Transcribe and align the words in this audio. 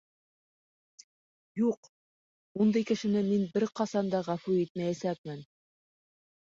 Юҡ, 1.61 1.91
ундай 2.63 2.89
кешене 2.93 3.23
мин 3.31 3.47
бер 3.55 3.69
ҡасан 3.83 4.13
да 4.17 4.27
ғәфү 4.33 4.61
итмәйәсәкмен!.. 4.67 5.49